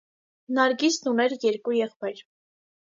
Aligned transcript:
Նարգիսն 0.59 1.11
ուներ 1.13 1.37
երկու 1.49 1.79
եղբայր։ 1.83 2.27